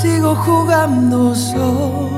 [0.00, 2.17] Sigo jugando solo.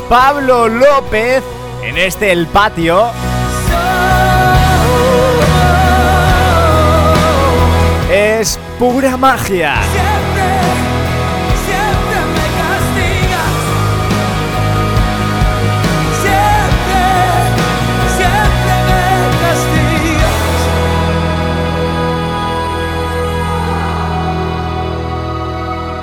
[0.00, 1.42] Pablo López
[1.82, 3.10] en este El Patio.
[8.10, 9.74] Es pura magia.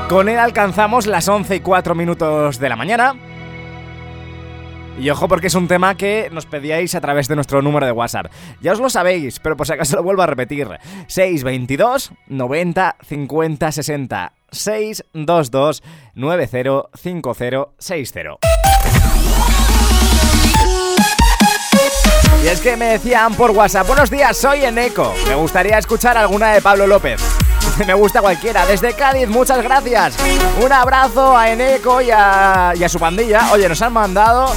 [0.09, 3.15] Con él alcanzamos las 11 y 4 minutos de la mañana.
[4.99, 7.93] Y ojo porque es un tema que nos pedíais a través de nuestro número de
[7.93, 8.27] WhatsApp.
[8.61, 10.67] Ya os lo sabéis, pero por si acaso lo vuelvo a repetir.
[11.07, 15.83] 622 90 50 60 622
[16.15, 18.37] 90 50 60.
[22.43, 25.13] Y es que me decían por WhatsApp, buenos días, soy Eneco.
[25.27, 27.21] Me gustaría escuchar alguna de Pablo López.
[27.87, 28.65] Me gusta cualquiera.
[28.65, 30.17] Desde Cádiz, muchas gracias.
[30.61, 33.51] Un abrazo a Eneco y a, y a su pandilla.
[33.53, 34.51] Oye, nos han mandado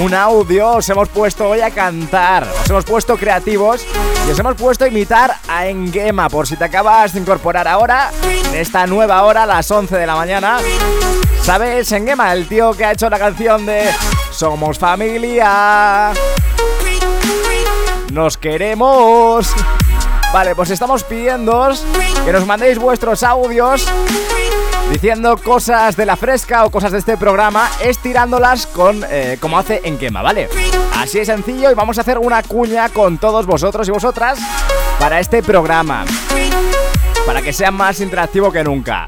[0.00, 0.76] un audio.
[0.76, 2.46] Os hemos puesto hoy a cantar.
[2.62, 3.86] Os hemos puesto creativos
[4.26, 6.28] y os hemos puesto a imitar a Engema.
[6.28, 10.06] Por si te acabas de incorporar ahora, en esta nueva hora, a las 11 de
[10.06, 10.58] la mañana.
[11.42, 12.32] ¿Sabes, Engema?
[12.32, 13.90] El tío que ha hecho la canción de
[14.30, 16.12] Somos familia.
[18.12, 19.52] Nos queremos.
[20.32, 21.70] Vale, pues estamos pidiendo
[22.24, 23.86] que nos mandéis vuestros audios
[24.90, 29.80] diciendo cosas de la fresca o cosas de este programa, estirándolas con eh, como hace
[29.84, 30.48] en quema, ¿vale?
[30.96, 34.38] Así es sencillo y vamos a hacer una cuña con todos vosotros y vosotras
[34.98, 36.04] para este programa.
[37.26, 39.06] Para que sea más interactivo que nunca.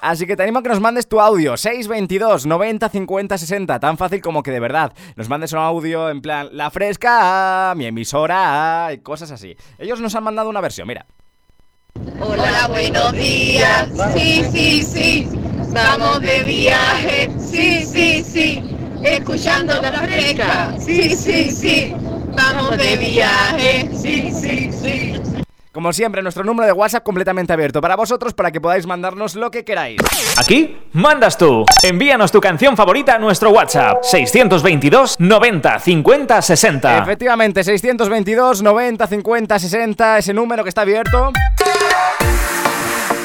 [0.00, 3.98] Así que te animo a que nos mandes tu audio 622 90 50 60 Tan
[3.98, 8.90] fácil como que de verdad Nos mandes un audio en plan La fresca, mi emisora
[8.92, 11.06] Y cosas así Ellos nos han mandado una versión, mira
[12.20, 13.88] Hola, buenos días.
[14.14, 15.28] Sí, sí, sí.
[15.72, 17.30] Vamos de viaje.
[17.38, 18.62] Sí, sí, sí.
[19.02, 20.74] Escuchando la fresca.
[20.78, 21.94] Sí, sí, sí.
[22.36, 23.90] Vamos de viaje.
[23.94, 25.14] Sí, sí, sí.
[25.76, 29.50] Como siempre, nuestro número de WhatsApp completamente abierto para vosotros para que podáis mandarnos lo
[29.50, 30.00] que queráis.
[30.38, 31.66] Aquí mandas tú.
[31.82, 36.98] Envíanos tu canción favorita a nuestro WhatsApp 622 90 50 60.
[37.02, 41.30] Efectivamente, 622 90 50 60, ese número que está abierto.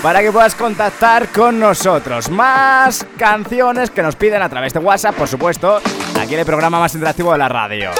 [0.01, 2.30] Para que puedas contactar con nosotros.
[2.31, 5.80] Más canciones que nos piden a través de WhatsApp, por supuesto.
[6.19, 7.92] Aquí en el programa más interactivo de la radio.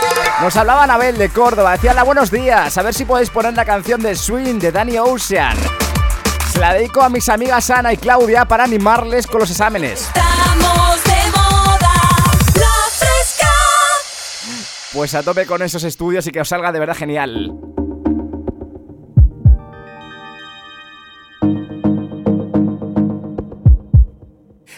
[0.42, 1.74] Nos hablaba Anabel de Córdoba.
[1.74, 2.75] Decía, hola, buenos días.
[2.75, 5.56] A ver si podéis poner la canción de Swing de Danny Ocean.
[6.51, 10.07] Se la dedico a mis amigas Ana y Claudia para animarles con los exámenes.
[10.07, 11.94] Estamos de moda,
[12.56, 13.48] la fresca.
[14.92, 17.51] Pues a tope con esos estudios y que os salga de verdad genial.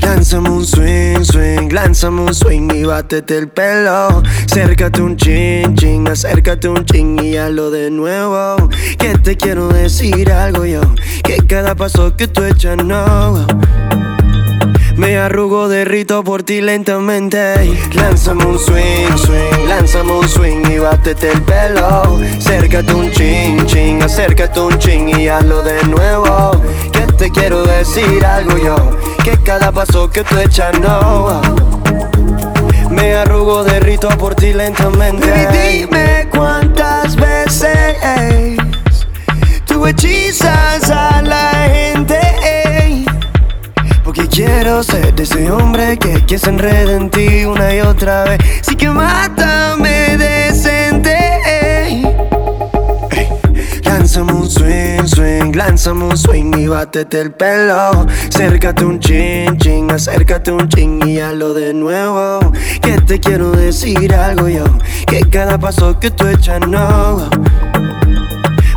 [0.00, 4.22] Lánzame un swing, swing, lánzame un swing y bátete el pelo.
[4.44, 8.68] Acércate un chin, chin, acércate un chin y hazlo de nuevo.
[8.98, 10.80] Que te quiero decir algo yo,
[11.24, 13.46] que cada paso que tú echas no.
[14.98, 17.54] Me arrugo, derrito por ti lentamente.
[17.92, 22.18] Lánzame un swing, swing, lánzame un swing y bátete el pelo.
[22.36, 26.60] Acércate un chin, chin, acércate un chin y hazlo de nuevo.
[26.90, 28.76] Que te quiero decir algo yo,
[29.22, 31.40] que cada paso que tú echas no.
[32.90, 35.30] Me arrugo, derrito por ti lentamente.
[35.30, 37.96] Baby, dime cuántas veces
[39.64, 42.27] tú hechizas a la gente.
[44.18, 48.40] Porque quiero ser de ese hombre que, que se en ti una y otra vez.
[48.62, 51.14] Sí que mátame decente.
[51.46, 52.02] Ey.
[53.84, 58.06] Lánzame un swing, swing, lánzame un swing y bátete el pelo.
[58.28, 62.40] Acércate un chin, chin, acércate un chin y hazlo de nuevo.
[62.82, 64.64] Que te quiero decir algo yo,
[65.06, 67.30] que cada paso que tú echas no.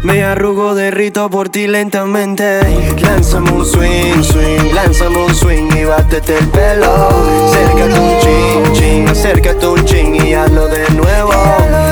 [0.03, 2.61] Me arrugo, derrito por ti lentamente.
[2.99, 7.09] Lánzame un swing, swing, lánzame un swing y bátete el pelo.
[7.45, 11.31] Acércate un chin, chin, acércate un chin y hazlo de nuevo.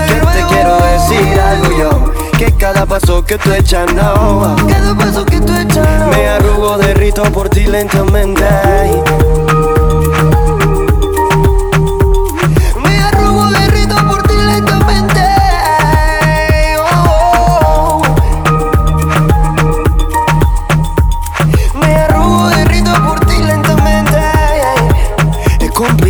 [0.07, 4.55] Que te quiero decir algo yo, que cada paso que tú echas no.
[4.67, 8.43] Cada paso que tú echas Me arrugo, derrito por ti lentamente.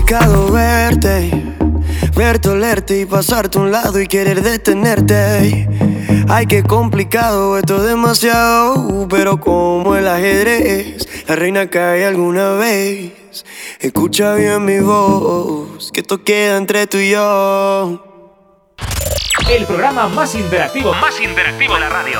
[0.10, 1.32] Complicado verte,
[2.16, 5.70] verte, olerte y pasarte a un lado y querer detenerte.
[6.28, 9.08] Ay, qué complicado, esto es demasiado.
[9.08, 13.46] Pero como el ajedrez, la reina cae alguna vez.
[13.80, 18.04] Escucha bien mi voz, que esto queda entre tú y yo.
[19.48, 22.20] El programa más interactivo, más interactivo de la radio.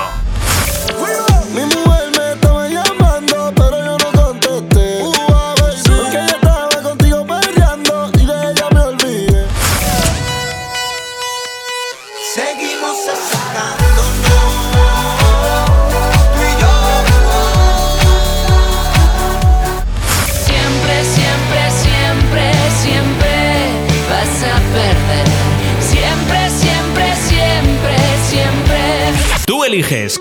[29.70, 30.20] Eliges.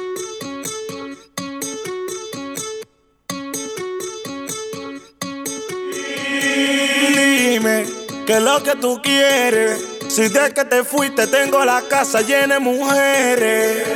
[7.14, 7.87] Dime
[8.26, 9.83] qué es lo que tú quieres.
[10.09, 13.87] Si de que te fuiste tengo la casa llena de mujeres.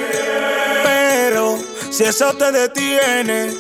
[0.85, 1.59] Pero
[1.91, 3.51] si eso te detiene,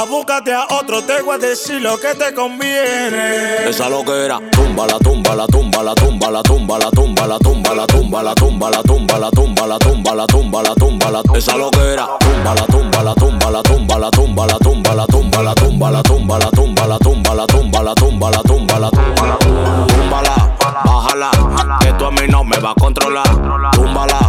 [0.00, 3.68] abúcate a otro, te voy a decir lo que te conviene.
[3.68, 7.26] Esa lo que era, tumba la tumba la tumba la tumba la tumba la tumba
[7.26, 10.74] la tumba la tumba la tumba la tumba la tumba la tumba la tumba la
[10.74, 14.46] tumba la esa lo que era, tumba la tumba la tumba la tumba la tumba
[14.46, 17.94] la tumba la tumba la tumba la tumba la tumba la tumba la tumba la
[17.94, 19.38] tumba la tumba la tumba
[19.88, 21.30] Túmbala, bájala,
[21.80, 23.24] que tú a mí no me va a controlar.
[23.72, 24.21] Túmbala,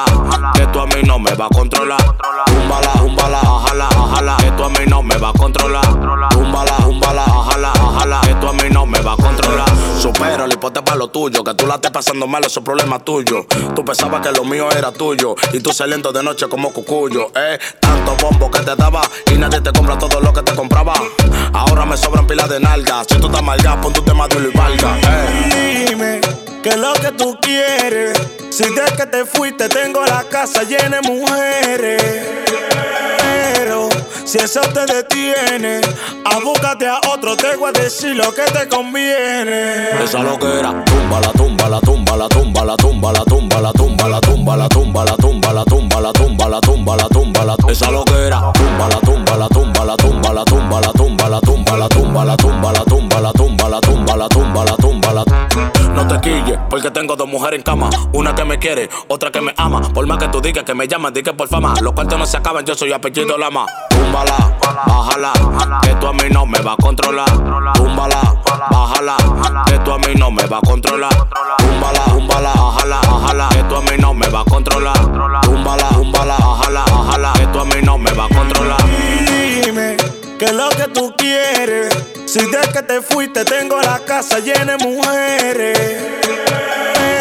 [0.00, 2.00] bájala, que tú a mí no me va a controlar.
[2.46, 5.86] Túmbala, túmbala, bájala, bájala, que tú a mí no me va a controlar.
[6.30, 9.68] Túmbala, túmbala, bájala, bájala, que tú a mí no me va a controlar.
[10.00, 12.98] Supera el hipote para lo tuyo, que tú la estés pasando mal, eso es problema
[12.98, 13.46] tuyo.
[13.74, 17.58] Tú pensabas que lo mío era tuyo, y tú saliendo de noche como cucuyo, eh.
[17.80, 20.94] Tanto bombo que te daba, y nadie te compra todo lo que te compraba.
[21.52, 24.48] Ahora me sobran pilas de nalgas, si tú estás mal ya, pon tu tema duro
[24.48, 25.86] y valga, eh.
[25.88, 26.20] Dime
[26.62, 28.41] qué es lo que tú quieres.
[28.52, 32.02] Si de que te fuiste tengo la casa llena de mujeres.
[33.56, 33.88] Pero
[34.26, 35.80] si eso te detiene,
[36.22, 40.04] abúcate a otro, te voy a decir lo que te conviene.
[40.04, 43.62] Esa lo que era, tumba la tumba la tumba la tumba la tumba la tumba
[43.62, 47.08] la tumba la tumba la tumba la tumba la tumba la tumba la tumba la
[47.08, 50.80] tumba la esa lo que era, tumba la tumba la tumba la tumba la tumba
[50.82, 54.28] la tumba la tumba la tumba la tumba la tumba la tumba la tumba la
[54.28, 55.42] tumba la tumba la
[55.94, 57.90] No te quilles, porque tengo dos mujeres en cama.
[58.14, 59.82] Una que me quiere, otra que me ama.
[59.92, 61.74] Por más que tú digas que me llamas, di que por fama.
[61.82, 63.66] Los cuartos no se acaban, yo soy apellido Lama.
[63.90, 65.32] Túmbala, bájala,
[65.82, 67.28] que tú a mí no me va a controlar.
[67.74, 68.22] Túmbala,
[68.70, 69.16] bájala,
[69.66, 71.12] que tú a mí no me va a controlar.
[71.58, 74.98] Túmbala, túmbala, bájala, bájala, que tú a mí no me va a controlar.
[75.42, 78.80] Túmbala, túmbala, bájala, bájala, que tú a mí no me va a controlar.
[79.62, 79.98] Dime
[80.38, 82.11] qué es lo que tú quieres.
[82.32, 85.78] Si de que te fuiste tengo la casa llena de mujeres.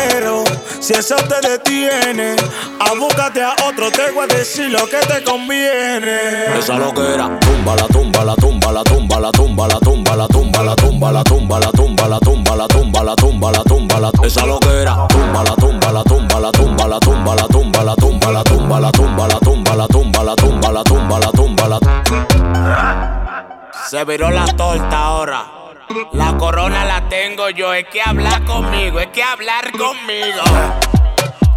[0.10, 0.46] Pero
[0.80, 2.38] si eso te detiene,
[2.80, 6.56] abúcate a otro, te voy a decir lo que te conviene.
[6.58, 10.16] Esa lo que era, tumba la tumba la tumba la tumba la tumba la tumba
[10.16, 13.64] la tumba la tumba la tumba la tumba la tumba la tumba la tumba la
[13.66, 17.36] tumba la esa lo que era, tumba la tumba la tumba la tumba la tumba
[17.36, 17.51] la tumba la
[23.92, 25.52] Se viró la torta ahora.
[26.14, 30.42] La corona la tengo yo, es que hablar conmigo, es que hablar conmigo.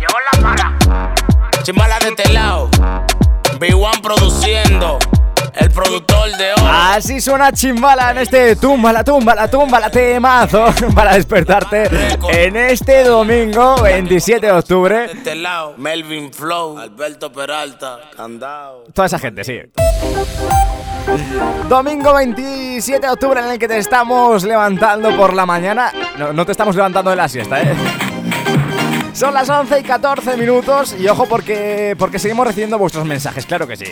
[0.01, 0.77] Llegó la para.
[1.63, 2.69] Chimbala de este lado.
[3.61, 4.99] B1 produciendo.
[5.55, 6.69] El productor de hoy.
[6.69, 11.89] Así suena Chimbala en este tumba la tumba la tumba la temazo para despertarte
[12.31, 14.99] en este domingo 27 de octubre.
[15.07, 15.75] De este lado.
[15.77, 16.79] Melvin Flow.
[16.79, 18.01] Alberto Peralta.
[18.17, 18.83] Candao.
[18.93, 19.61] Toda esa gente, sí.
[21.69, 25.93] Domingo 27 de octubre en el que te estamos levantando por la mañana.
[26.19, 27.75] No, no te estamos levantando de la siesta, ¿eh?
[29.13, 33.67] Son las 11 y 14 minutos y ojo porque, porque seguimos recibiendo vuestros mensajes, claro
[33.67, 33.87] que sí.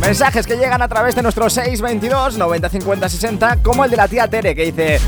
[0.00, 4.08] Mensajes que llegan a través de nuestro 622 90 50 60, como el de la
[4.08, 4.98] tía Tere que dice: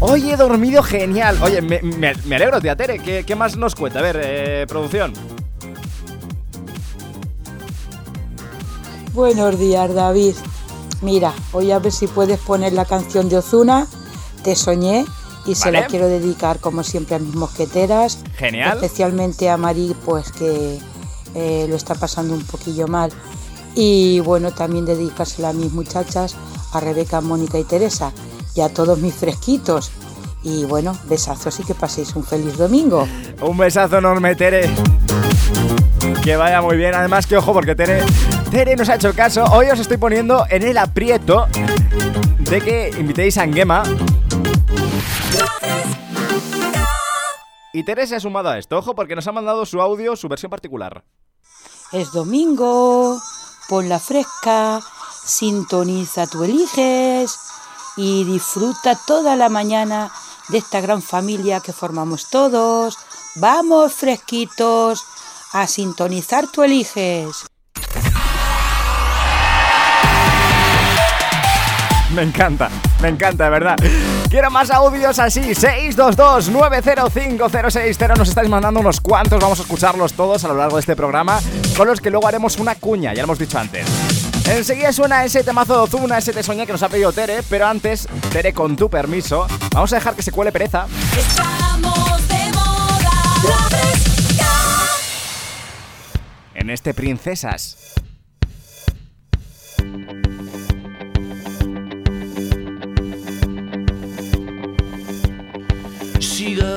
[0.00, 1.38] Hoy he dormido genial.
[1.40, 2.98] Oye, me, alegro, tía Tere.
[2.98, 4.00] ¿Qué, qué más nos cuenta?
[4.00, 5.12] A ver, eh, producción.
[9.12, 10.34] Buenos días, David.
[11.02, 13.86] Mira, voy a ver si puedes poner la canción de Ozuna,
[14.42, 15.04] Te soñé,
[15.46, 15.80] y se Vale.
[15.80, 18.18] la quiero dedicar como siempre a mis mosqueteras.
[18.36, 18.74] Genial.
[18.74, 20.78] Especialmente a Mari, pues que
[21.34, 23.10] eh, lo está pasando un poquillo mal.
[23.74, 26.36] Y bueno, también dedicársela a mis muchachas,
[26.72, 28.12] a Rebeca, Mónica y Teresa,
[28.54, 29.90] y a todos mis fresquitos.
[30.42, 33.06] Y bueno, besazos y que paséis un feliz domingo.
[33.42, 34.70] Un besazo enorme, Tere.
[36.24, 36.94] Que vaya muy bien.
[36.94, 38.02] Además, que ojo, porque Tere,
[38.50, 39.44] Tere nos ha hecho caso.
[39.52, 41.46] Hoy os estoy poniendo en el aprieto
[42.40, 43.84] de que invitéis a Angema.
[47.72, 48.78] Y Tere se ha sumado a esto.
[48.78, 51.04] Ojo, porque nos ha mandado su audio, su versión particular.
[51.92, 53.20] Es domingo,
[53.68, 54.80] pon la fresca,
[55.24, 57.38] sintoniza tu eliges
[57.96, 60.10] y disfruta toda la mañana
[60.48, 62.98] de esta gran familia que formamos todos.
[63.36, 65.04] Vamos fresquitos
[65.52, 67.46] a sintonizar tu eliges.
[72.14, 73.76] Me encanta, me encanta, de verdad.
[74.28, 75.40] Quiero más audios así.
[75.40, 78.16] 622-905060.
[78.16, 79.40] Nos estáis mandando unos cuantos.
[79.40, 81.40] Vamos a escucharlos todos a lo largo de este programa.
[81.76, 83.86] Con los que luego haremos una cuña, ya lo hemos dicho antes.
[84.46, 87.44] Enseguida suena ese temazo de Ozuna, ese te soñé que nos ha pedido Tere.
[87.48, 90.86] Pero antes, Tere, con tu permiso, vamos a dejar que se cuele pereza.
[91.16, 93.12] Estamos de moda.
[93.48, 93.68] La
[96.54, 97.89] en este Princesas.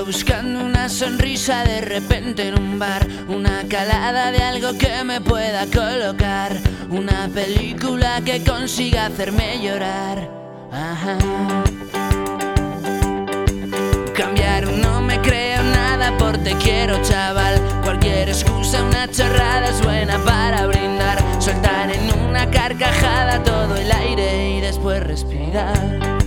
[0.06, 5.66] Buscando una sonrisa de repente en un bar, una calada de algo que me pueda
[5.68, 6.58] colocar,
[6.90, 10.30] una película que consiga hacerme llorar.
[14.14, 20.18] Cambiar no me creo nada por te quiero chaval, cualquier excusa, una chorrada es buena
[20.24, 26.23] para brindar, soltar en una carcajada todo el aire y después respirar.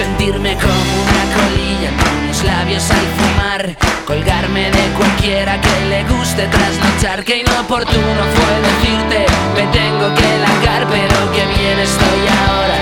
[0.00, 3.76] Sentirme como una colilla con los labios al fumar.
[4.06, 10.86] Colgarme de cualquiera que le guste trasnochar Que inoportuno fue decirte me tengo que largar
[10.90, 12.78] Pero que bien estoy ahora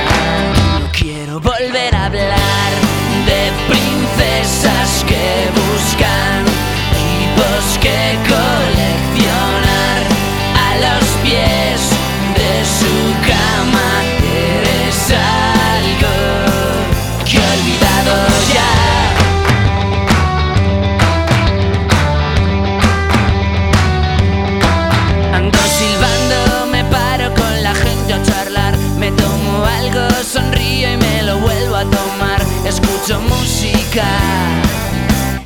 [0.80, 2.70] No quiero volver a hablar
[3.26, 6.44] de princesas que buscan
[6.94, 8.67] Tipos que coleccionar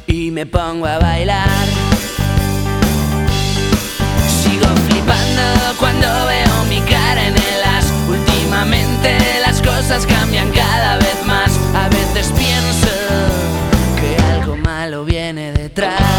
[0.06, 1.66] y me pongo a bailar.
[4.28, 5.42] Sigo flipando
[5.78, 7.86] cuando veo mi cara en el as.
[8.08, 11.58] Últimamente las cosas cambian cada vez más.
[11.74, 12.88] A veces pienso
[14.00, 16.11] que algo malo viene detrás.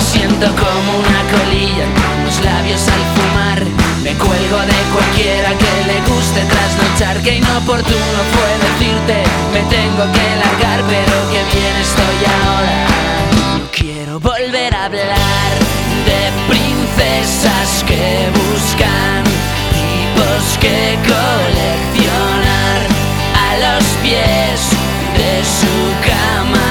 [0.00, 1.86] Siento como una colilla
[2.24, 3.60] los labios al fumar.
[4.02, 7.22] Me cuelgo de cualquiera que le guste trasnochar.
[7.22, 9.22] Que inoportuno fue decirte,
[9.52, 12.78] me tengo que largar, pero que bien estoy ahora.
[13.58, 15.50] No quiero volver a hablar
[16.06, 19.24] de princesas que buscan
[19.76, 22.80] tipos que coleccionar
[23.46, 24.60] a los pies
[25.18, 25.74] de su
[26.08, 26.69] cama.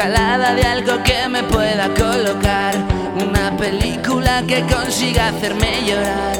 [0.00, 2.74] Una calada de algo que me pueda colocar,
[3.20, 6.36] una película que consiga hacerme llorar.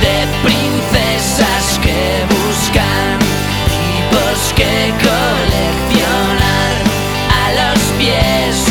[0.00, 3.18] De princesas que buscan
[3.68, 6.74] tipos que coleccionar
[7.36, 8.67] a los pies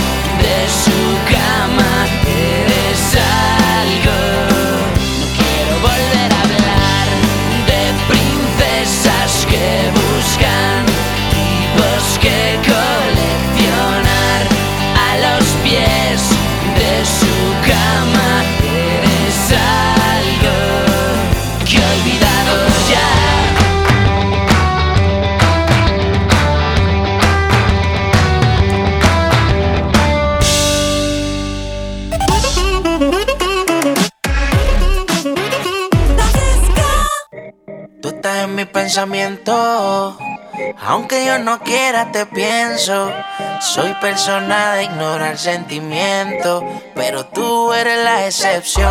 [40.85, 43.11] Aunque yo no quiera, te pienso.
[43.59, 46.63] Soy persona de ignorar sentimientos.
[46.95, 48.87] Pero tú eres la excepción.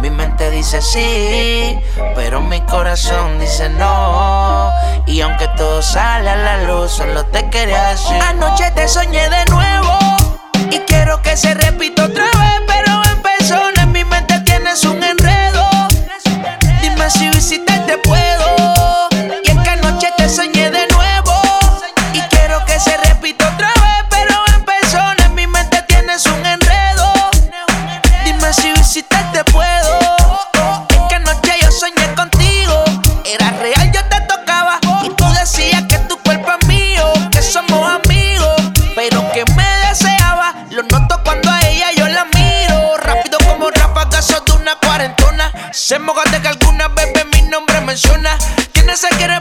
[0.00, 1.78] Mi mente dice sí,
[2.14, 4.72] pero mi corazón dice no.
[5.06, 8.20] Y aunque todo sale a la luz, solo te quería decir.
[8.22, 9.98] Anoche te soñé de nuevo.
[10.70, 13.75] Y quiero que se repita otra vez, pero en persona
[45.86, 48.36] Se moja de que alguna bebé mi nombre menciona.
[48.72, 49.35] Quienes se quieren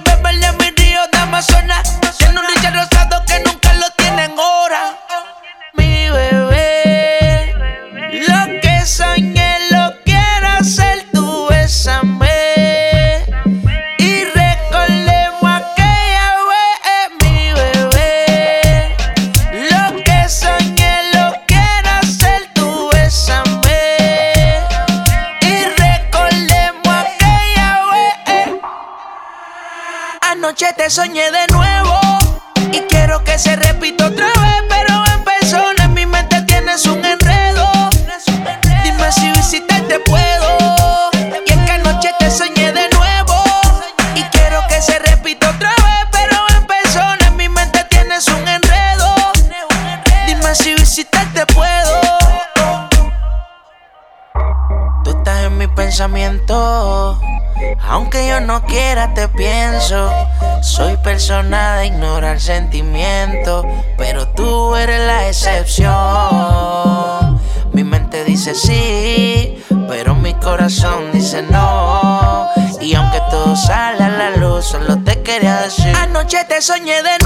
[76.56, 77.25] te soñé de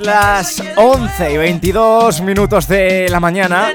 [0.00, 3.72] Las 11 y 22 minutos de la mañana.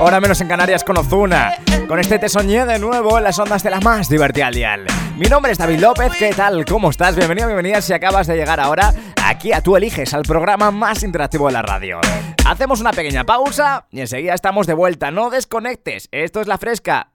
[0.00, 1.54] Hora menos en Canarias con Ozuna.
[1.88, 4.86] Con este te soñé de nuevo en las ondas de la más divertida al dial.
[5.16, 6.64] Mi nombre es David López, ¿qué tal?
[6.64, 7.16] ¿Cómo estás?
[7.16, 8.92] Bienvenido, bienvenida si acabas de llegar ahora
[9.24, 12.00] aquí a Tú Eliges, al programa más interactivo de la radio.
[12.44, 15.10] Hacemos una pequeña pausa y enseguida estamos de vuelta.
[15.10, 17.11] No desconectes, esto es La Fresca.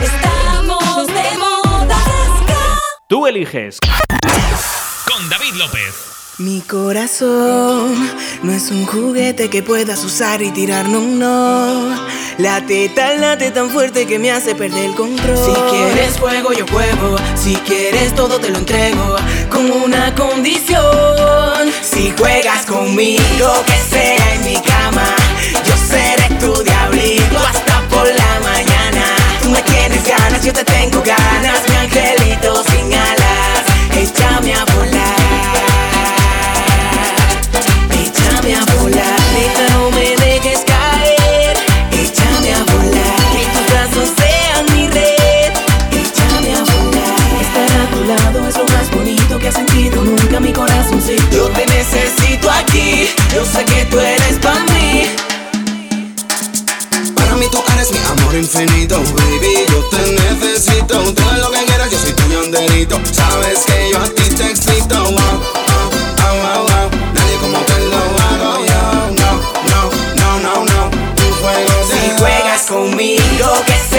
[0.00, 1.98] Estamos de moda.
[3.08, 3.78] Tú eliges.
[5.06, 6.08] Con David López.
[6.38, 7.94] Mi corazón
[8.44, 12.08] no es un juguete que puedas usar y tirar, no, no.
[12.38, 15.36] Late tan, late tan fuerte que me hace perder el control.
[15.36, 17.16] Si quieres juego, yo juego.
[17.34, 19.16] Si quieres todo, te lo entrego.
[19.50, 21.72] Con una condición.
[21.82, 25.17] Si juegas conmigo, que sea en mi cama.
[30.38, 31.60] Ganas, yo te tengo ganas.
[31.68, 33.64] Mi angelito sin alas,
[33.96, 35.16] échame a volar.
[37.90, 41.56] Échame a volar, neta, no me dejes caer.
[41.92, 45.52] Échame a volar, que tus brazos sean mi red.
[45.92, 50.40] Échame a volar, estar a tu lado es lo más bonito que ha sentido nunca
[50.40, 51.36] mi corazoncito.
[51.36, 55.06] Yo te necesito aquí, yo sé que tú eres para mí.
[57.14, 59.02] Para mí tú eres mi amor infinito,
[60.88, 60.94] Tú
[61.30, 62.98] haz lo que quieras, yo soy tu ñonderito.
[63.12, 64.94] Sabes que yo a ti te excito.
[67.14, 68.64] Nadie como te lo hago.
[69.20, 69.30] No,
[69.68, 69.80] no,
[70.16, 70.90] no, no, no.
[71.14, 73.97] Tu juego Si juegas conmigo, que sea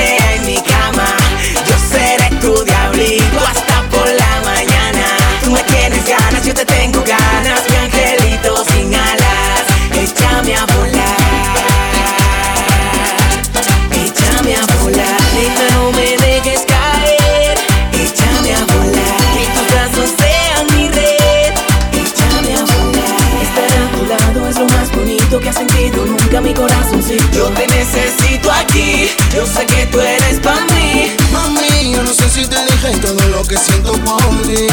[26.39, 27.25] nunca mi corazoncito.
[27.33, 31.15] Yo te necesito aquí, yo sé que tú eres para mí.
[31.31, 34.67] Mami, yo no sé si te dije todo lo que siento por ti.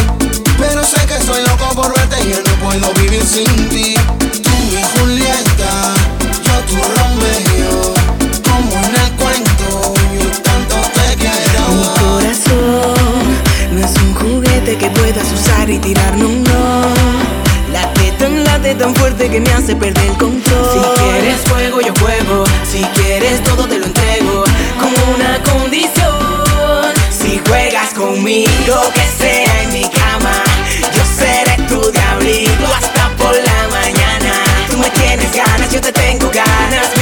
[0.58, 3.94] Pero sé que estoy loco por verte y yo no puedo vivir sin ti.
[4.42, 5.94] Tú mi Julieta,
[6.44, 7.94] yo tu Romeo.
[8.44, 11.64] Como en el cuento, yo tanto te Mi quiero.
[12.00, 13.26] corazón
[13.72, 17.25] no es un juguete que puedas usar y tirar, no, no.
[18.74, 20.70] Tan, fuerte que me hace perder el control.
[20.72, 22.44] Si quieres juego, yo juego.
[22.68, 24.42] Si quieres todo, te lo entrego.
[24.80, 26.92] Con una condición.
[27.10, 30.42] Si juegas conmigo, que sea en mi cama.
[30.92, 34.32] Yo seré tu diablito hasta por la mañana.
[34.68, 36.95] Tú me tienes ganas, yo te tengo ganas.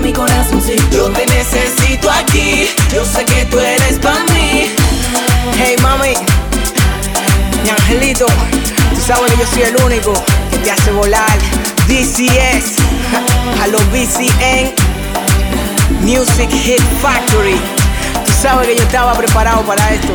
[0.00, 0.96] Mi corazoncito.
[0.96, 4.66] Yo te necesito aquí, yo sé que tú eres para mí.
[5.56, 6.14] Hey mami,
[7.64, 10.12] mi angelito, tú sabes que yo soy el único
[10.50, 11.38] que te hace volar.
[11.88, 12.76] DCS,
[13.62, 14.72] a los BCN.
[16.02, 17.58] Music Hit Factory.
[18.40, 20.12] sabes que yo estaba preparado para esto.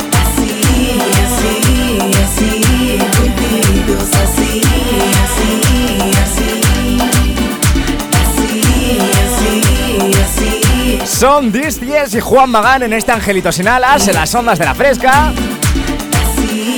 [11.24, 14.66] Son Dis 10 y Juan Magán en este Angelito sin alas, en las ondas de
[14.66, 15.32] la fresca.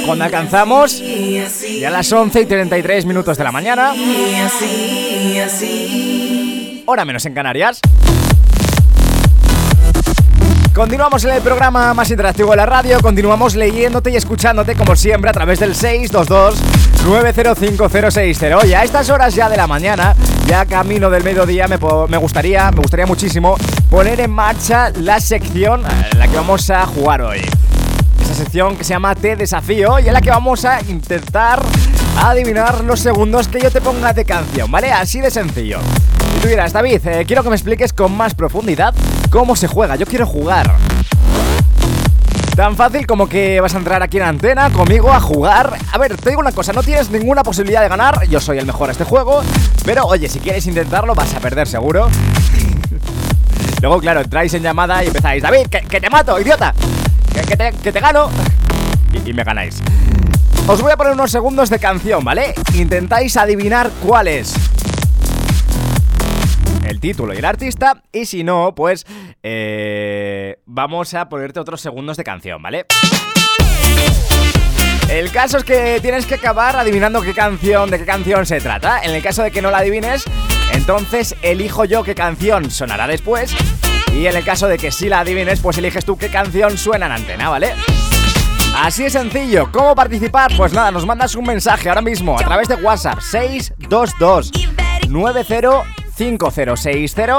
[0.06, 3.90] Cuando alcanzamos ya las 11 y 33 minutos de la mañana,
[4.46, 6.84] Así, así.
[6.86, 7.80] hora menos en Canarias.
[10.76, 15.30] Continuamos en el programa más interactivo de la radio, continuamos leyéndote y escuchándote como siempre
[15.30, 18.68] a través del 622-905060.
[18.68, 20.14] Y a estas horas ya de la mañana,
[20.46, 21.78] ya camino del mediodía, me,
[22.10, 23.56] me gustaría, me gustaría muchísimo
[23.90, 27.40] poner en marcha la sección en la que vamos a jugar hoy.
[28.22, 31.62] Esa sección que se llama Te Desafío y en la que vamos a intentar
[32.17, 34.91] adivinar los segundos que yo te ponga de canción, ¿vale?
[34.91, 35.80] Así de sencillo.
[36.36, 38.93] Y tú dirás, David, eh, quiero que me expliques con más profundidad
[39.30, 39.95] cómo se juega.
[39.95, 40.75] Yo quiero jugar.
[42.56, 45.78] Tan fácil como que vas a entrar aquí en antena conmigo a jugar.
[45.91, 48.28] A ver, te digo una cosa, no tienes ninguna posibilidad de ganar.
[48.30, 49.41] Yo soy el mejor a este juego.
[49.84, 52.08] Pero oye, si quieres intentarlo, vas a perder seguro.
[53.82, 56.73] Luego, claro, entráis en llamada y empezáis, David, que, te mato, idiota.
[57.34, 58.30] Que, te, que te gano.
[59.25, 59.82] Y me ganáis.
[60.67, 62.56] Os voy a poner unos segundos de canción, ¿vale?
[62.73, 64.51] Intentáis adivinar cuál es.
[66.88, 68.01] El título y el artista.
[68.12, 69.06] Y si no, pues
[69.43, 72.88] eh, vamos a ponerte otros segundos de canción, ¿vale?
[75.08, 79.04] El caso es que tienes que acabar adivinando qué canción, de qué canción se trata.
[79.04, 80.23] En el caso de que no la adivines,
[80.73, 83.56] entonces elijo yo qué canción sonará después.
[84.15, 87.06] Y en el caso de que sí la adivines, pues eliges tú qué canción suena
[87.06, 87.73] en antena, ¿vale?
[88.76, 89.72] Así de sencillo.
[89.72, 90.52] ¿Cómo participar?
[90.56, 94.52] Pues nada, nos mandas un mensaje ahora mismo a través de WhatsApp 622
[95.10, 97.38] 905060.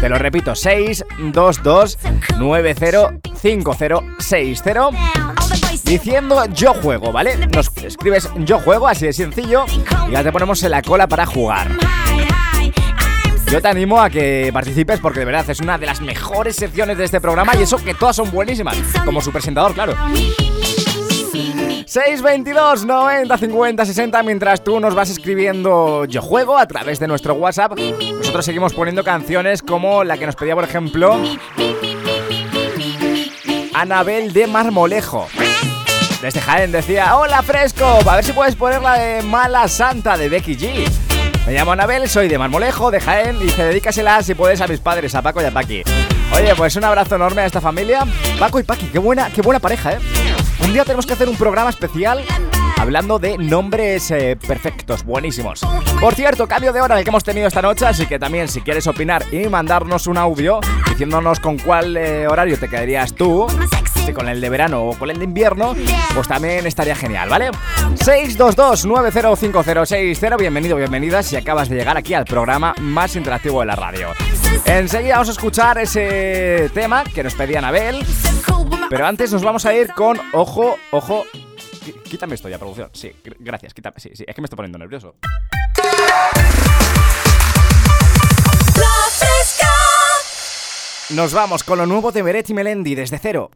[0.00, 1.98] Te lo repito, 622
[2.38, 4.90] 905060.
[5.84, 7.48] Diciendo yo juego, ¿vale?
[7.48, 9.64] Nos escribes yo juego, así de sencillo,
[10.08, 11.68] y ya te ponemos en la cola para jugar.
[13.50, 16.98] Yo te animo a que participes porque de verdad es una de las mejores secciones
[16.98, 19.96] de este programa y eso que todas son buenísimas, como su presentador, claro.
[21.30, 27.34] 622 90 50 60 mientras tú nos vas escribiendo yo juego a través de nuestro
[27.34, 27.78] WhatsApp.
[27.78, 31.20] Nosotros seguimos poniendo canciones como la que nos pedía, por ejemplo,
[33.74, 35.28] Anabel de Marmolejo.
[36.22, 40.28] Desde Jaén decía, hola fresco, a ver si puedes poner la de Mala Santa de
[40.28, 40.90] Becky G.
[41.46, 44.80] Me llamo Anabel, soy de Marmolejo, de Jaén, y dice, dedícasela si puedes a mis
[44.80, 45.82] padres, a Paco y a Paqui.
[46.34, 48.04] Oye, pues un abrazo enorme a esta familia.
[48.38, 49.98] Paco y Paqui, qué buena, qué buena pareja, ¿eh?
[50.68, 52.22] Un día tenemos que hacer un programa especial
[52.78, 55.62] hablando de nombres eh, perfectos, buenísimos.
[55.98, 58.60] Por cierto, cambio de hora el que hemos tenido esta noche, así que también si
[58.60, 63.46] quieres opinar y mandarnos un audio diciéndonos con cuál eh, horario te quedarías tú,
[64.08, 65.74] si con el de verano o con el de invierno,
[66.14, 67.50] pues también estaría genial, ¿vale?
[67.96, 74.08] 622-905060, bienvenido, bienvenida si acabas de llegar aquí al programa más interactivo de la radio.
[74.64, 78.02] Enseguida vamos a escuchar ese tema que nos pedía Anabel,
[78.88, 81.26] pero antes nos vamos a ir con Ojo, Ojo...
[82.04, 82.88] Quítame esto ya, producción.
[82.94, 83.96] Sí, gr- gracias, quítame.
[83.98, 85.16] Sí, sí, es que me estoy poniendo nervioso.
[91.10, 93.50] Nos vamos con lo nuevo de Beret y Melendi desde cero.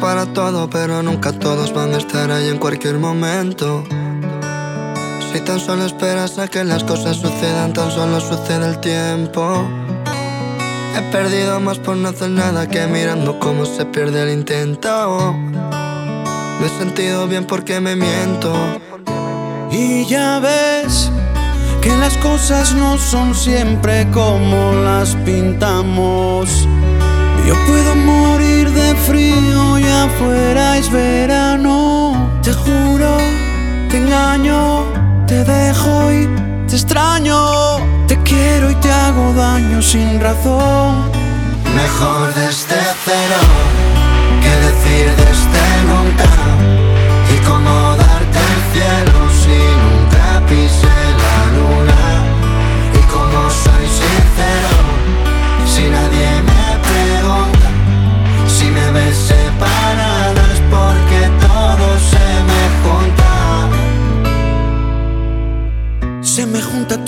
[0.00, 3.84] Para todo, pero nunca todos van a estar ahí en cualquier momento.
[5.32, 9.64] Si tan solo esperas a que las cosas sucedan, tan solo sucede el tiempo.
[10.96, 15.32] He perdido más por no hacer nada que mirando cómo se pierde el intento.
[15.32, 18.52] Me he sentido bien porque me miento.
[19.70, 21.10] Y ya ves
[21.80, 26.66] que las cosas no son siempre como las pintamos.
[27.48, 32.38] Yo puedo morir de frío y afuera es verano.
[32.42, 33.16] Te juro,
[33.88, 34.84] te engaño,
[35.26, 36.28] te dejo y
[36.68, 37.78] te extraño.
[38.06, 41.10] Te quiero y te hago daño sin razón.
[41.74, 43.40] Mejor desde cero
[44.42, 46.77] que decir desde nunca.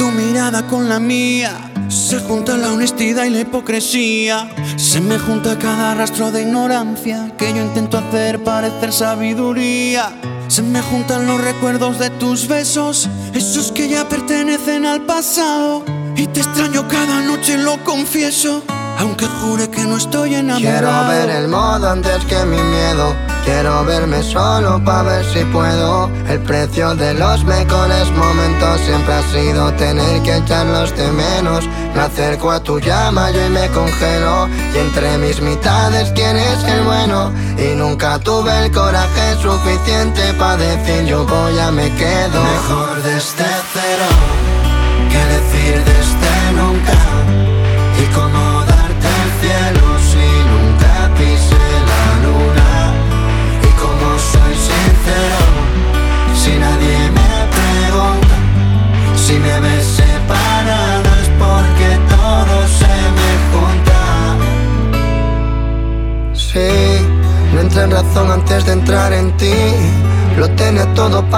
[0.01, 1.71] Tu mirada con la mía.
[1.89, 4.49] Se junta la honestidad y la hipocresía.
[4.77, 10.11] Se me junta cada rastro de ignorancia que yo intento hacer parecer sabiduría.
[10.49, 15.85] Se me juntan los recuerdos de tus besos, esos que ya pertenecen al pasado.
[16.17, 18.63] Y te extraño cada noche, lo confieso,
[18.97, 21.09] aunque jure que no estoy enamorado.
[21.09, 23.30] Quiero ver el modo antes que mi miedo.
[23.45, 26.11] Quiero verme solo para ver si puedo.
[26.29, 31.67] El precio de los mejores momentos siempre ha sido tener que echarlos de menos.
[31.95, 34.49] Me acerco a tu llama yo y me congelo.
[34.75, 37.33] Y entre mis mitades quién es el bueno.
[37.59, 42.43] Y nunca tuve el coraje suficiente para decir yo voy a me quedo.
[42.43, 44.40] Mejor desde cero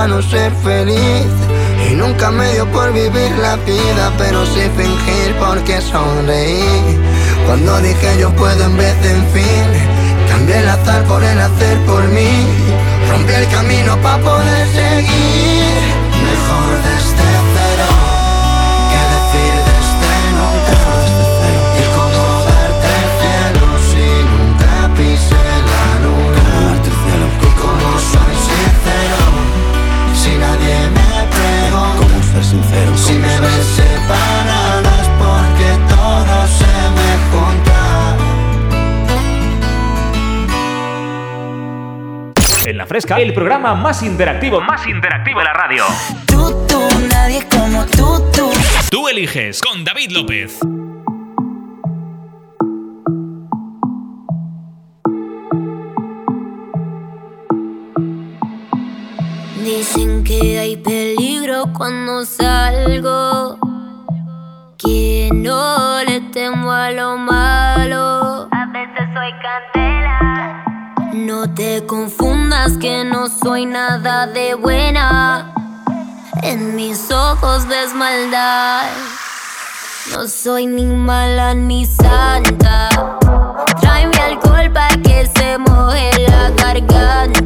[0.09, 1.27] no ser feliz.
[1.91, 6.99] Y nunca me dio por vivir la vida, pero sí fingir porque sonreí.
[7.47, 11.79] Cuando dije yo puedo en vez de en fin, cambié el azar por el hacer
[11.87, 12.47] por mí.
[13.11, 16.02] Rompí el camino para poder seguir.
[42.87, 45.85] Fresca, el programa más interactivo, más interactivo de la radio.
[46.27, 48.51] Tú, tú, nadie como tú, tú.
[48.91, 50.61] Tú eliges con David López.
[59.65, 63.59] Dicen que hay peligro cuando salgo.
[64.77, 68.49] Que no le temo a lo malo.
[68.51, 70.02] A veces soy candela.
[71.13, 75.53] No te confundas que no soy nada de buena.
[76.43, 78.87] En mis ojos ves maldad.
[80.11, 82.89] No soy ni mala ni santa.
[83.83, 87.42] Tráeme alcohol para que se moje la garganta.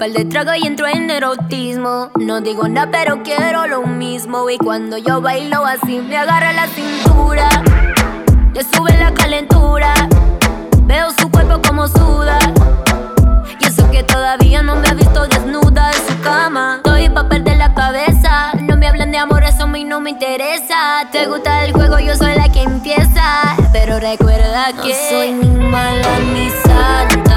[0.00, 2.10] Pal de trago y entro en erotismo.
[2.18, 4.48] No digo nada, pero quiero lo mismo.
[4.48, 7.46] Y cuando yo bailo así, me agarra la cintura.
[8.54, 9.92] Le sube la calentura.
[10.84, 12.38] Veo su cuerpo como suda.
[13.60, 16.76] Y eso que todavía no me ha visto desnuda en su cama.
[16.76, 18.52] Estoy pa' perder la cabeza.
[18.62, 21.10] No me hablan de amor, eso a mí no me interesa.
[21.12, 23.54] Te gusta el juego, yo soy la que empieza.
[23.70, 27.29] Pero recuerda que no soy ni mala ni santa.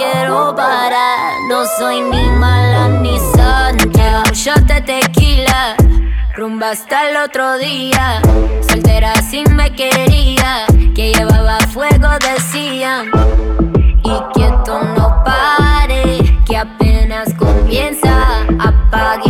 [0.00, 1.34] Quiero parar.
[1.48, 4.22] No soy ni mala ni santa.
[4.26, 5.76] Un shot de tequila,
[6.36, 8.22] rumba hasta el otro día.
[8.66, 13.10] Soltera sin me quería, que llevaba fuego decían.
[14.02, 14.48] Y que
[14.96, 18.14] no pare, que apenas comienza.
[18.58, 19.29] Apaguen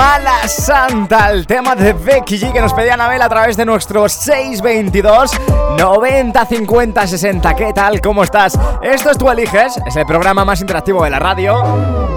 [0.00, 4.08] Mala Santa, el tema de Becky G que nos pedía Anabel a través de nuestro
[4.08, 5.30] 622
[5.76, 7.54] 90 50 60.
[7.54, 8.00] ¿Qué tal?
[8.00, 8.58] ¿Cómo estás?
[8.80, 11.62] Esto es Tú Eliges, es el programa más interactivo de la radio,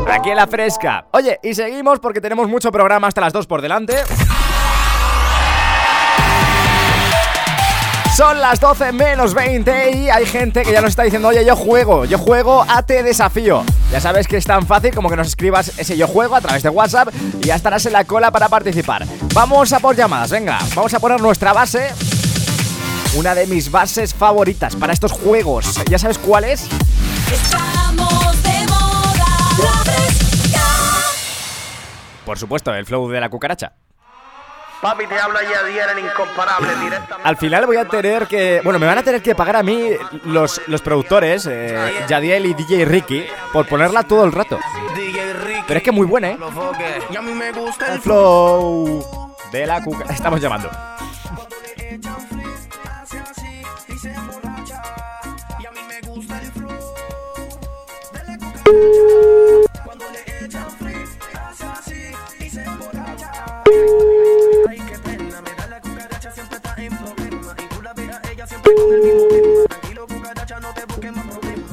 [0.09, 1.07] aquí en La Fresca.
[1.11, 3.95] Oye, y seguimos porque tenemos mucho programa hasta las 2 por delante.
[8.15, 11.55] Son las 12 menos 20 y hay gente que ya nos está diciendo, oye, yo
[11.55, 13.63] juego, yo juego a Te Desafío.
[13.91, 16.61] Ya sabes que es tan fácil como que nos escribas ese yo juego a través
[16.61, 17.09] de WhatsApp
[17.41, 19.07] y ya estarás en la cola para participar.
[19.33, 21.89] Vamos a por llamadas, venga, vamos a poner nuestra base.
[23.15, 25.83] Una de mis bases favoritas para estos juegos.
[25.89, 26.67] ¿Ya sabes cuál es?
[27.31, 29.25] Estamos de moda,
[29.57, 30.61] la fresca.
[32.27, 33.73] Por supuesto, el flow de la cucaracha.
[34.83, 37.23] Papi, te habla Yadier, el incomparable, directamente.
[37.23, 38.59] Al final voy a tener que.
[38.65, 39.91] Bueno, me van a tener que pagar a mí
[40.25, 44.59] los, los productores, eh, Yadiel y DJ Ricky, por ponerla todo el rato.
[45.65, 46.37] Pero es que muy buena, ¿eh?
[47.87, 50.03] El flow de la cuca.
[50.13, 50.69] Estamos llamando.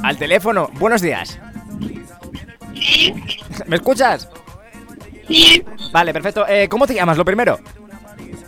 [0.02, 0.70] Al teléfono.
[0.74, 1.38] Buenos días.
[3.66, 4.28] ¿Me escuchas?
[5.28, 5.64] Sí.
[5.92, 6.46] Vale, perfecto.
[6.48, 7.16] Eh, ¿Cómo te llamas?
[7.16, 7.58] Lo primero.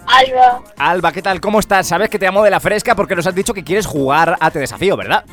[0.07, 0.63] Alba.
[0.77, 1.41] Alba, ¿qué tal?
[1.41, 1.87] ¿Cómo estás?
[1.87, 4.51] Sabes que te llamo de la fresca porque nos has dicho que quieres jugar a
[4.51, 5.25] Te Desafío, ¿verdad?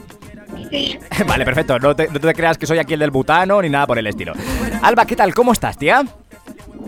[0.69, 0.99] Sí.
[1.27, 1.79] Vale, perfecto.
[1.79, 4.07] No te, no te creas que soy aquí el del butano ni nada por el
[4.07, 4.33] estilo.
[4.81, 5.33] Alba, ¿qué tal?
[5.33, 6.03] ¿Cómo estás, tía?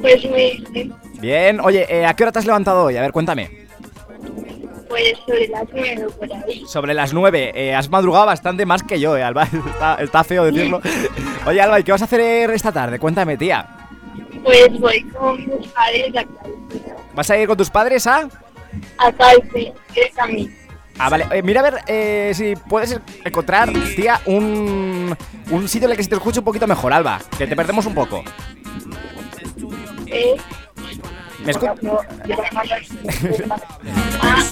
[0.02, 0.94] Pues muy bien.
[1.20, 1.60] Bien.
[1.60, 2.98] Oye, eh, ¿a qué hora te has levantado hoy?
[2.98, 3.61] A ver, cuéntame.
[4.92, 6.66] Pues sobre las nueve por ahí.
[6.68, 7.52] Sobre las 9.
[7.56, 9.44] Eh, has madrugado bastante más que yo, eh, Alba.
[9.74, 10.82] Está, está feo decirlo.
[11.46, 13.00] Oye, Alba, ¿y qué vas a hacer esta tarde?
[13.00, 13.66] Cuéntame, tía.
[14.44, 16.82] Pues voy con mis padres a Calpe.
[17.16, 18.28] ¿Vas a ir con tus padres a...?
[18.98, 20.50] A Calpe, que es a mí.
[21.00, 21.26] Ah, vale.
[21.32, 25.16] Eh, mira a ver eh, si puedes encontrar, tía, un,
[25.52, 27.22] un sitio en el que se te escuche un poquito mejor, Alba.
[27.38, 28.26] Que te perdemos un poco.
[30.08, 30.36] ¿Eh?
[31.46, 32.02] ¿Me escu-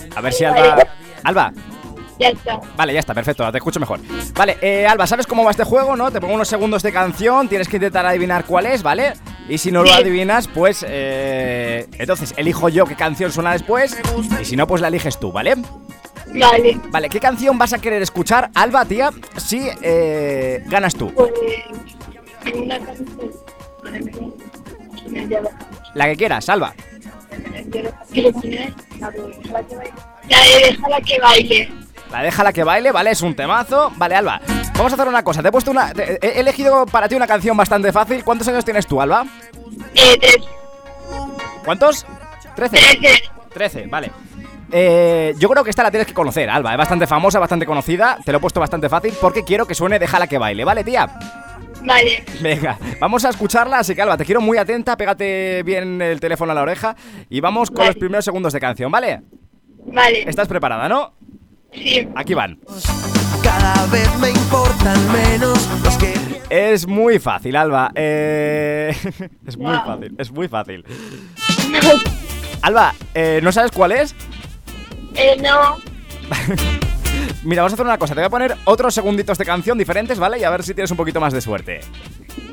[0.16, 0.78] A ver si Alba...
[1.24, 1.54] Alba.
[2.20, 2.60] Ya está.
[2.76, 4.00] Vale, ya está, perfecto, te escucho mejor.
[4.34, 6.12] Vale, eh, Alba, ¿sabes cómo va este juego, no?
[6.12, 9.14] Te pongo unos segundos de canción, tienes que intentar adivinar cuál es, ¿vale?
[9.48, 10.86] Y si no lo adivinas, pues...
[10.88, 13.98] Eh, entonces, elijo yo qué canción suena después,
[14.42, 15.56] y si no, pues la eliges tú, ¿vale?
[16.28, 16.78] Vale.
[16.90, 21.14] Vale, ¿qué canción vas a querer escuchar, Alba, tía, si eh, ganas tú?
[21.14, 21.32] Pues
[22.54, 24.34] una canción.
[25.94, 26.46] La que quieras,
[28.32, 30.04] poner la de Déjala que baile.
[30.30, 31.70] La de Déjala que baile.
[32.12, 32.22] La
[32.54, 33.12] que baile, ¿vale?
[33.12, 33.92] Es un temazo.
[33.96, 34.42] Vale, Alba,
[34.76, 35.42] vamos a hacer una cosa.
[35.42, 35.94] Te he puesto una...
[35.94, 38.24] te- he elegido para ti una canción bastante fácil.
[38.24, 39.26] ¿Cuántos años tienes tú, Alba?
[39.96, 40.38] Eh, tres.
[41.64, 42.06] ¿Cuántos?
[42.56, 42.78] Trece.
[43.54, 44.12] Trece, vale.
[44.72, 46.72] Eh, yo creo que esta la tienes que conocer, Alba.
[46.72, 48.18] Es bastante famosa, bastante conocida.
[48.26, 51.08] Te lo he puesto bastante fácil porque quiero que suene Déjala que baile, ¿vale, tía?
[51.84, 52.24] Vale.
[52.42, 56.52] Venga, vamos a escucharla, así que Alba, te quiero muy atenta, pégate bien el teléfono
[56.52, 56.96] a la oreja
[57.30, 59.22] y vamos con los primeros segundos de canción, ¿vale?
[59.86, 60.24] Vale.
[60.30, 61.14] ¿Estás preparada, no?
[61.74, 62.08] Sí.
[62.16, 62.60] Aquí van.
[63.44, 66.14] Cada vez me importan menos los que
[66.50, 67.92] Es muy fácil, Alba.
[67.96, 68.94] Eh...
[69.48, 69.86] es muy Wow.
[69.86, 70.86] fácil, es muy fácil.
[72.62, 74.14] Alba, eh, ¿no sabes cuál es?
[75.16, 75.78] Eh, no.
[77.44, 78.14] Mira, vamos a hacer una cosa.
[78.14, 80.40] Te voy a poner otros segunditos de canción diferentes, ¿vale?
[80.40, 81.82] Y a ver si tienes un poquito más de suerte.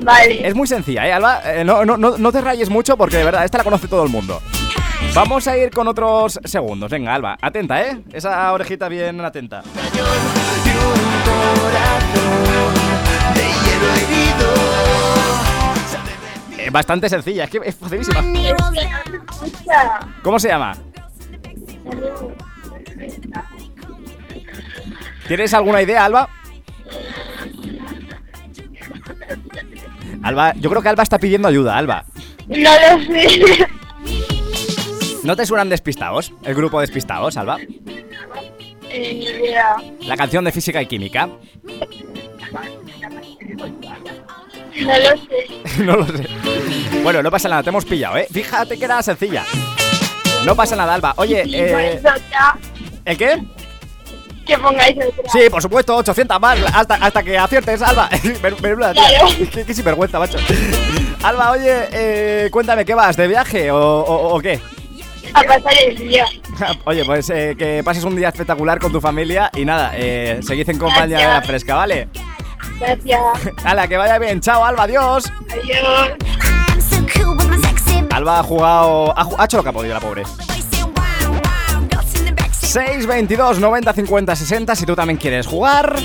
[0.01, 0.47] Vale.
[0.47, 1.41] Es muy sencilla, ¿eh, Alba?
[1.43, 4.03] Eh, no, no, no, no te rayes mucho porque de verdad, esta la conoce todo
[4.03, 4.41] el mundo.
[5.13, 6.91] Vamos a ir con otros segundos.
[6.91, 8.01] Venga, Alba, atenta, ¿eh?
[8.11, 9.63] Esa orejita bien atenta.
[16.57, 18.23] Eh, bastante sencilla, es que es facilísima.
[20.21, 20.75] ¿Cómo se llama?
[25.27, 26.29] ¿Tienes alguna idea, Alba?
[30.23, 32.05] Alba, yo creo que Alba está pidiendo ayuda, Alba.
[32.47, 33.67] No lo sé.
[35.23, 36.31] ¿No te suenan despistados?
[36.43, 37.57] El grupo despistados, Alba.
[38.89, 39.55] Eh.
[40.01, 41.27] La canción de física y química.
[44.81, 45.47] No lo sé.
[45.83, 46.27] no lo sé.
[47.03, 48.27] Bueno, no pasa nada, te hemos pillado, ¿eh?
[48.31, 49.43] Fíjate que era sencilla.
[50.45, 51.13] No pasa nada, Alba.
[51.17, 52.01] Oye, eh.
[53.05, 53.43] ¿el qué?
[54.47, 55.29] Que pongáis otra.
[55.31, 58.09] Sí, por supuesto, 800 más hasta, hasta que aciertes, Alba.
[58.41, 58.93] Men- menuda.
[58.93, 59.27] Claro.
[59.53, 60.37] Qué, qué sinvergüenza, macho.
[61.23, 63.17] Alba, oye, eh, cuéntame, ¿qué vas?
[63.17, 64.59] ¿De viaje o, o- o qué?
[65.33, 66.25] A pasar el día.
[66.85, 70.67] Oye, pues eh, que pases un día espectacular con tu familia y nada, eh, seguid
[70.69, 71.47] en compañía de la Gracias.
[71.47, 72.07] fresca, ¿vale?
[72.79, 73.19] Gracias.
[73.63, 74.39] Hala, que vaya bien.
[74.39, 75.25] Chao, Alba, adiós.
[75.51, 76.11] Adiós.
[78.11, 79.13] Alba ha jugado.
[79.17, 80.23] Ha, ha hecho lo que ha podido, la pobre.
[82.77, 85.95] 622 90 50 60 si tú también quieres jugar.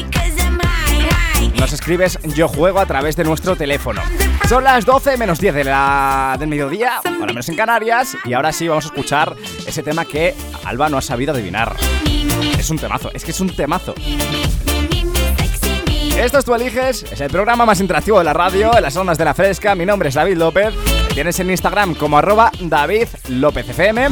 [1.59, 4.01] Nos escribes yo juego a través de nuestro teléfono.
[4.49, 5.65] Son las 12 menos 10 de
[6.39, 10.35] del mediodía, ahora menos en Canarias, y ahora sí vamos a escuchar ese tema que
[10.65, 11.77] Alba no ha sabido adivinar.
[12.59, 13.95] Es un temazo, es que es un temazo.
[16.17, 19.19] Esto es Tú Eliges, es el programa más interactivo de la radio, en las ondas
[19.19, 19.75] de la fresca.
[19.75, 20.73] Mi nombre es David López.
[21.09, 24.09] Me tienes en Instagram como arroba David López FM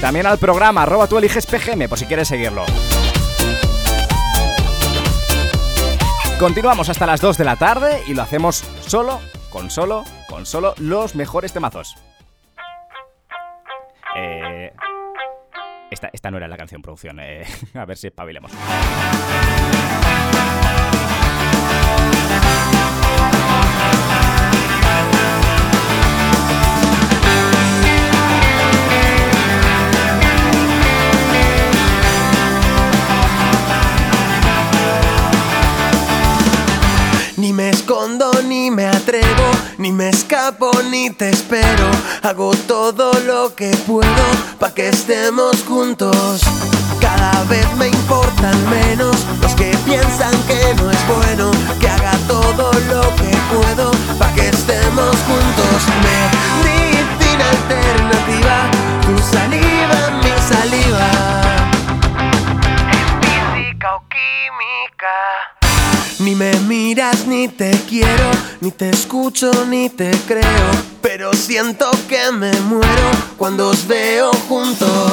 [0.00, 2.64] también al programa arroba Tú Eliges PGM por si quieres seguirlo.
[6.38, 9.20] Continuamos hasta las 2 de la tarde y lo hacemos solo,
[9.50, 11.96] con solo, con solo los mejores temazos.
[14.16, 14.72] Eh,
[15.90, 17.44] esta, no era la canción producción, eh,
[17.74, 18.52] a ver si espabilemos.
[40.50, 41.90] Escapo, ni te espero.
[42.22, 44.24] Hago todo lo que puedo
[44.58, 46.42] pa' que estemos juntos.
[47.00, 51.50] Cada vez me importan menos los que piensan que no es bueno.
[51.78, 55.78] Que haga todo lo que puedo pa' que estemos juntos.
[56.64, 58.56] Medicina alternativa,
[59.06, 61.10] tu saliva, mi saliva.
[63.20, 65.69] Física o química.
[66.20, 70.70] Ni me miras, ni te quiero, ni te escucho, ni te creo.
[71.00, 75.12] Pero siento que me muero cuando os veo juntos.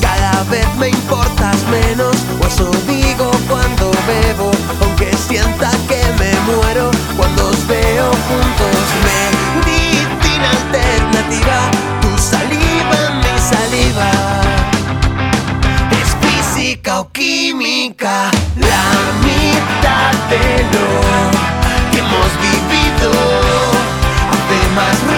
[0.00, 4.50] Cada vez me importas menos, o eso digo cuando bebo.
[4.80, 8.80] Aunque sienta que me muero cuando os veo juntos.
[9.66, 11.70] Medicina alternativa,
[12.00, 14.10] tu saliva, mi saliva.
[16.00, 18.30] Es física o química,
[20.30, 20.86] de lo
[21.90, 23.10] que hemos vivido.
[24.30, 25.09] Hace más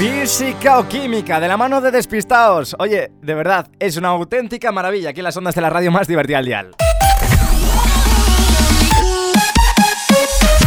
[0.00, 2.74] Física o química, de la mano de despistados.
[2.78, 6.08] Oye, de verdad, es una auténtica maravilla aquí en las ondas de la radio más
[6.08, 6.70] divertida al dial.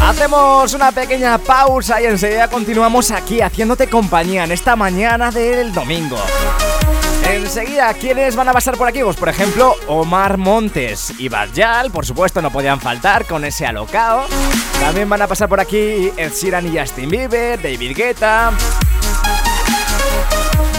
[0.03, 6.19] Hacemos una pequeña pausa y enseguida continuamos aquí haciéndote compañía en esta mañana del domingo.
[7.27, 9.01] Enseguida, ¿quiénes van a pasar por aquí?
[9.01, 14.27] Pues por ejemplo, Omar Montes y Bajal, por supuesto, no podían faltar con ese alocao.
[14.79, 18.51] También van a pasar por aquí Ed Sheeran y Justin Bieber, David Guetta,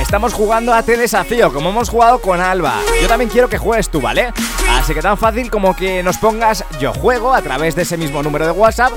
[0.00, 2.74] estamos jugando a este desafío, como hemos jugado con Alba.
[3.00, 4.32] Yo también quiero que juegues tú, ¿vale?
[4.70, 8.22] Así que tan fácil como que nos pongas yo juego a través de ese mismo
[8.22, 8.92] número de WhatsApp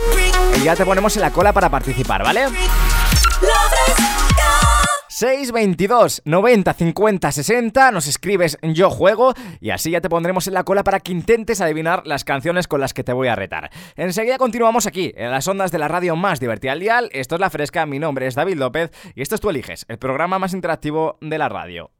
[0.57, 2.45] y ya te ponemos en la cola para participar, ¿vale?
[5.15, 10.65] 622 90 50 60 Nos escribes yo juego Y así ya te pondremos en la
[10.65, 13.71] cola para que intentes adivinar las canciones con las que te voy a retar.
[13.95, 17.09] Enseguida continuamos aquí En las ondas de la radio más divertida al dial.
[17.13, 19.99] Esto es La Fresca, mi nombre es David López Y esto es Tú Eliges, el
[19.99, 21.94] programa más interactivo de la radio